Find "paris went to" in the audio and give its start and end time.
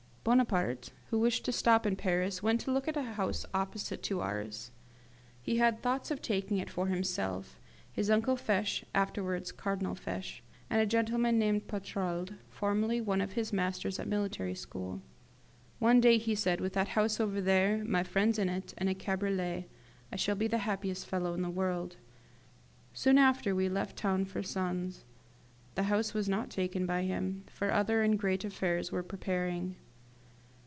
1.95-2.71